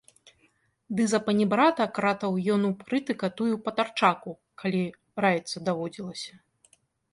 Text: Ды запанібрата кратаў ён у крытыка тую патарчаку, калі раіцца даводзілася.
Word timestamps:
Ды 0.99 1.03
запанібрата 1.13 1.85
кратаў 1.97 2.33
ён 2.55 2.61
у 2.71 2.71
крытыка 2.81 3.29
тую 3.43 3.51
патарчаку, 3.69 4.35
калі 4.65 4.83
раіцца 5.29 5.57
даводзілася. 5.71 6.33